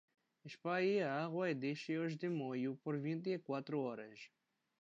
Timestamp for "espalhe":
0.43-1.03